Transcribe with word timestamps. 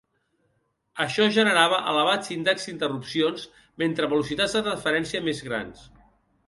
Això 1.03 1.27
generava 1.35 1.77
elevats 1.91 2.33
índexs 2.37 2.65
d'interrupcions 2.71 3.45
mentre 3.83 4.11
velocitats 4.17 4.59
de 4.59 4.67
transferència 4.71 5.25
més 5.29 5.49
grans. 5.51 5.89